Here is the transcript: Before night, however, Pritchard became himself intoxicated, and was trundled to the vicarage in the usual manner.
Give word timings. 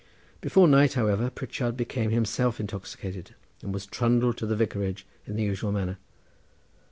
Before 0.41 0.67
night, 0.67 0.95
however, 0.95 1.29
Pritchard 1.29 1.77
became 1.77 2.09
himself 2.09 2.59
intoxicated, 2.59 3.35
and 3.61 3.71
was 3.71 3.85
trundled 3.85 4.35
to 4.37 4.47
the 4.47 4.55
vicarage 4.55 5.05
in 5.27 5.35
the 5.35 5.43
usual 5.43 5.71
manner. 5.71 5.99